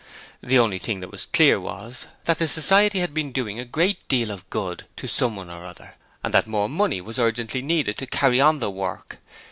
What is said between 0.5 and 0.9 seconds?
only